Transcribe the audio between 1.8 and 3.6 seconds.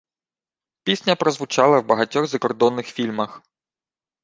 багатьох закордонних фільмах